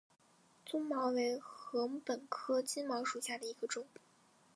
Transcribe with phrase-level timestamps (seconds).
[0.65, 1.37] 棕茅为
[1.71, 3.85] 禾本科金茅属下的一个种。